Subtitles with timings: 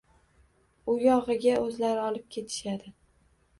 [0.93, 2.93] U yog`iga o`zlari olib ketishadi